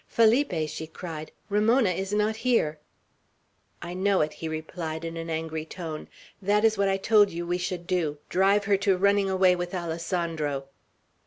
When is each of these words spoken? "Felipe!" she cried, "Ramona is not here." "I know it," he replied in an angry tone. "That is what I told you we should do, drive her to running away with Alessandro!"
"Felipe!" 0.07 0.67
she 0.67 0.87
cried, 0.87 1.31
"Ramona 1.47 1.91
is 1.91 2.11
not 2.11 2.37
here." 2.37 2.79
"I 3.83 3.93
know 3.93 4.21
it," 4.21 4.33
he 4.33 4.47
replied 4.49 5.05
in 5.05 5.15
an 5.15 5.29
angry 5.29 5.63
tone. 5.63 6.07
"That 6.41 6.65
is 6.65 6.75
what 6.75 6.89
I 6.89 6.97
told 6.97 7.29
you 7.29 7.45
we 7.45 7.59
should 7.59 7.85
do, 7.85 8.17
drive 8.27 8.65
her 8.65 8.77
to 8.77 8.97
running 8.97 9.29
away 9.29 9.55
with 9.55 9.75
Alessandro!" 9.75 10.63